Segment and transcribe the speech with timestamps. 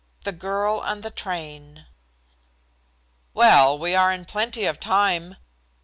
[0.01, 1.85] IX THE GIRL ON THE TRAIN
[3.35, 5.35] "Well, we are in plenty of time."